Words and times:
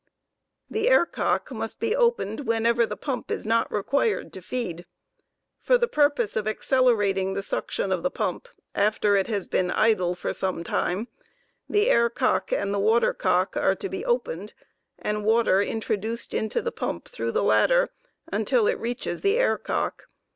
The 0.67 0.89
air 0.89 1.05
cock 1.05 1.49
38 1.49 1.59
must 1.59 1.79
be 1.79 1.95
opened 1.95 2.39
whenever 2.39 2.87
the 2.87 2.97
pump 2.97 3.29
is 3.29 3.45
not 3.45 3.71
required 3.71 4.33
to 4.33 4.41
feed. 4.41 4.87
For 5.59 5.77
the 5.77 5.87
purpose 5.87 6.35
of 6.35 6.47
accelerating 6.47 7.35
the 7.35 7.43
suction 7.43 7.91
of 7.91 8.01
the 8.01 8.09
pump, 8.09 8.47
after 8.73 9.15
it 9.15 9.27
has 9.27 9.47
been 9.47 9.69
idle 9.69 10.15
for 10.15 10.33
some 10.33 10.63
time, 10.63 11.07
the 11.69 11.87
air 11.87 12.09
cock 12.09 12.51
and 12.51 12.73
the 12.73 12.79
water 12.79 13.13
cock 13.13 13.55
are 13.55 13.75
to 13.75 13.89
be 13.89 14.03
opened 14.03 14.53
and 14.97 15.23
water 15.23 15.61
introduced 15.61 16.33
into 16.33 16.63
the 16.63 16.71
pump 16.71 17.07
through 17.07 17.33
the 17.33 17.43
latter 17.43 17.91
until 18.33 18.65
it 18.65 18.79
reaches 18.79 19.21
the 19.21 19.37
air 19.37 19.55
cock. 19.59 20.07